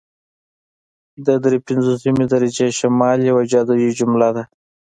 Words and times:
د 1.25 1.27
دري 1.43 1.59
پنځوسمې 1.67 2.25
درجې 2.33 2.67
شمال 2.79 3.17
یوه 3.29 3.41
جادويي 3.51 3.91
جمله 3.99 4.29
ده 4.35 4.43